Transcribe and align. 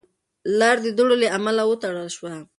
لار 0.59 0.77
د 0.85 0.87
دوړو 0.97 1.15
له 1.23 1.27
امله 1.37 1.61
وتړل 1.65 2.09
شوه. 2.15 2.31